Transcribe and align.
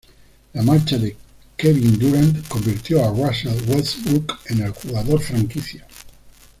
La 0.55 0.63
marcha 0.63 0.97
de 0.97 1.15
Kevin 1.55 1.95
Durant, 1.99 2.47
convirtió 2.49 3.05
a 3.05 3.11
Russell 3.11 3.53
Westbrook 3.69 4.39
en 4.47 4.61
el 4.63 4.71
jugador 4.71 5.21
franquicia. 5.21 5.85